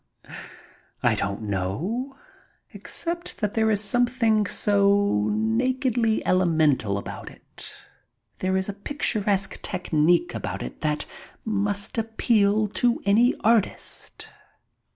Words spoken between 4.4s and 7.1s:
so nakedly elemental